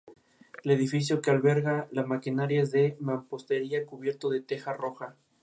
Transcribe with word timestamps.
El 0.63 0.71
edificio 0.71 1.21
que 1.21 1.29
alberga 1.29 1.87
la 1.91 2.03
maquinaria 2.03 2.63
es 2.63 2.71
de 2.71 2.97
mampostería 2.99 3.85
cubierto 3.85 4.29
con 4.29 4.43
teja 4.43 4.73
roja. 4.73 5.15